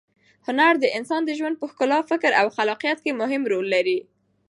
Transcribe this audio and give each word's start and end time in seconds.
هنر 0.47 0.73
د 0.79 0.85
انسان 0.97 1.21
د 1.25 1.31
ژوند 1.39 1.55
په 1.59 1.65
ښکلا، 1.71 1.99
فکر 2.11 2.31
او 2.41 2.47
خلاقیت 2.55 2.97
کې 3.05 3.19
مهم 3.21 3.41
رول 3.51 3.65
لري. 3.75 3.99